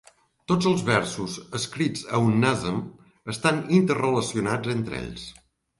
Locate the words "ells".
5.07-5.33